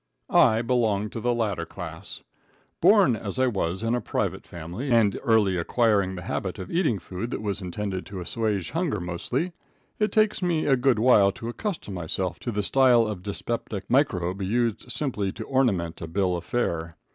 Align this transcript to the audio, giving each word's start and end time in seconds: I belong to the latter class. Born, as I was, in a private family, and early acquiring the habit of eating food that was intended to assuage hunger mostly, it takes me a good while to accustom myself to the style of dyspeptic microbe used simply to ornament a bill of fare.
I 0.33 0.63
belong 0.63 1.11
to 1.11 1.19
the 1.19 1.31
latter 1.31 1.63
class. 1.63 2.23
Born, 2.81 3.15
as 3.15 3.37
I 3.37 3.45
was, 3.45 3.83
in 3.83 3.93
a 3.93 4.01
private 4.01 4.47
family, 4.47 4.89
and 4.89 5.19
early 5.21 5.57
acquiring 5.57 6.15
the 6.15 6.23
habit 6.25 6.57
of 6.57 6.71
eating 6.71 6.97
food 6.97 7.29
that 7.29 7.41
was 7.43 7.61
intended 7.61 8.07
to 8.07 8.19
assuage 8.19 8.71
hunger 8.71 8.99
mostly, 8.99 9.51
it 9.99 10.11
takes 10.11 10.41
me 10.41 10.65
a 10.65 10.75
good 10.75 10.97
while 10.97 11.31
to 11.33 11.49
accustom 11.49 11.93
myself 11.93 12.39
to 12.39 12.51
the 12.51 12.63
style 12.63 13.05
of 13.05 13.21
dyspeptic 13.21 13.83
microbe 13.91 14.41
used 14.41 14.91
simply 14.91 15.31
to 15.33 15.43
ornament 15.43 16.01
a 16.01 16.07
bill 16.07 16.35
of 16.35 16.45
fare. 16.45 16.95